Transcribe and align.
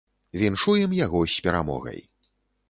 Віншуем 0.41 0.95
яго 1.05 1.21
з 1.35 1.45
перамогай! 1.49 2.03